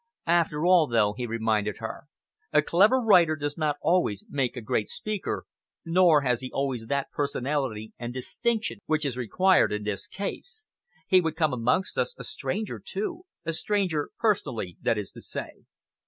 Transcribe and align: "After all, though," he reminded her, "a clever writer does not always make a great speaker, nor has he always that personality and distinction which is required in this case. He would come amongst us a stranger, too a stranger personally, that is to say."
"After 0.25 0.65
all, 0.65 0.87
though," 0.87 1.13
he 1.13 1.27
reminded 1.27 1.77
her, 1.77 2.05
"a 2.51 2.63
clever 2.63 2.99
writer 2.99 3.35
does 3.35 3.55
not 3.55 3.75
always 3.83 4.25
make 4.27 4.57
a 4.57 4.59
great 4.61 4.89
speaker, 4.89 5.45
nor 5.85 6.21
has 6.21 6.41
he 6.41 6.49
always 6.51 6.87
that 6.87 7.11
personality 7.11 7.93
and 7.99 8.11
distinction 8.11 8.79
which 8.87 9.05
is 9.05 9.15
required 9.15 9.71
in 9.71 9.83
this 9.83 10.07
case. 10.07 10.67
He 11.05 11.21
would 11.21 11.35
come 11.35 11.53
amongst 11.53 11.99
us 11.99 12.15
a 12.17 12.23
stranger, 12.23 12.81
too 12.83 13.25
a 13.45 13.53
stranger 13.53 14.09
personally, 14.17 14.75
that 14.81 14.97
is 14.97 15.11
to 15.11 15.21
say." 15.21 15.65